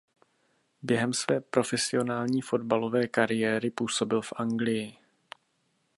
Během 0.81 1.13
své 1.13 1.41
profesionální 1.41 2.41
fotbalové 2.41 3.07
kariéry 3.07 3.69
působil 3.69 4.21
v 4.21 4.33
Anglii. 4.35 4.97